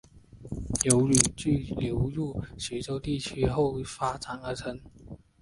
[0.83, 4.81] 由豫剧流入徐州地区后发展而成。